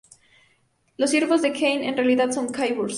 Los 0.97 1.11
Siervos 1.11 1.43
de 1.43 1.51
Kane 1.53 1.87
en 1.87 1.95
realidad 1.95 2.31
son 2.31 2.51
Cyborgs. 2.51 2.89